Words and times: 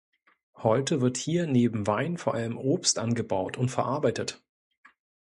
Heute 0.55 0.99
wird 0.99 1.17
hier 1.17 1.45
neben 1.45 1.85
Wein 1.85 2.17
vor 2.17 2.33
allem 2.33 2.57
Obst 2.57 2.97
angebaut 2.97 3.59
und 3.59 3.69
verarbeitet. 3.69 4.41